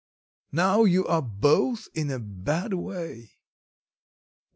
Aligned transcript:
Now 0.51 0.83
you 0.85 1.05
are 1.05 1.21
both 1.21 1.87
in 1.93 2.09
a 2.09 2.17
bad 2.17 2.73
way. 2.73 3.33